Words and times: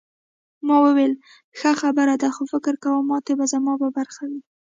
ما 0.67 0.75
وویل 0.85 1.13
ښه 1.59 1.71
خبره 1.81 2.15
ده 2.21 2.29
خو 2.35 2.43
فکر 2.53 2.73
کوم 2.83 3.03
ماتې 3.09 3.33
به 3.39 3.45
زما 3.53 3.73
په 3.81 3.87
برخه 3.97 4.23
وي. 4.29 4.41